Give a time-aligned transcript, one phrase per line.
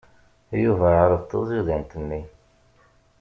[0.63, 2.21] Yuba iɛṛeḍ taẓidant-nni.